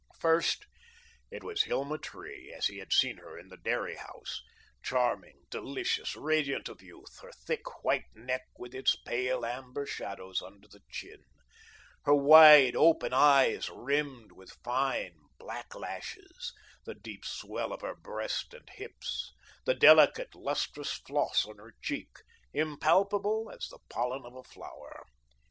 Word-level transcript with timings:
First, 0.19 0.65
it 1.29 1.43
was 1.43 1.61
Hilma 1.61 1.99
Tree, 1.99 2.51
as 2.57 2.65
he 2.65 2.79
had 2.79 2.91
seen 2.91 3.17
her 3.17 3.37
in 3.37 3.49
the 3.49 3.57
dairy 3.57 3.97
house 3.97 4.41
charming, 4.81 5.43
delicious, 5.51 6.15
radiant 6.15 6.67
of 6.69 6.81
youth, 6.81 7.19
her 7.21 7.31
thick, 7.31 7.83
white 7.83 8.05
neck 8.15 8.41
with 8.57 8.73
its 8.73 8.95
pale 8.95 9.45
amber 9.45 9.85
shadows 9.85 10.41
under 10.41 10.67
the 10.67 10.81
chin; 10.89 11.25
her 12.05 12.15
wide, 12.15 12.75
open 12.75 13.13
eyes 13.13 13.69
rimmed 13.69 14.31
with 14.31 14.49
fine, 14.63 15.17
black 15.37 15.75
lashes; 15.75 16.51
the 16.83 16.95
deep 16.95 17.23
swell 17.23 17.71
of 17.71 17.81
her 17.81 17.93
breast 17.95 18.55
and 18.55 18.71
hips, 18.71 19.31
the 19.65 19.75
delicate, 19.75 20.33
lustrous 20.33 20.93
floss 20.93 21.45
on 21.45 21.57
her 21.59 21.75
cheek, 21.83 22.15
impalpable 22.55 23.51
as 23.51 23.67
the 23.69 23.77
pollen 23.91 24.25
of 24.25 24.33
a 24.35 24.41
flower. 24.43 25.03